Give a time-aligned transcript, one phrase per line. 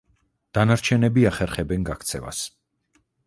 [0.57, 2.41] დანარჩენები ახერხებენ გაქცევას.